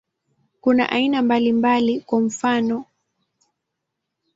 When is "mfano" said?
2.21-2.85